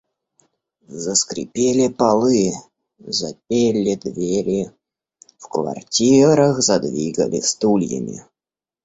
[1.03, 2.53] Заскрипели полы,
[3.05, 4.71] запели двери,
[5.37, 8.25] в квартирах задвигали стульями.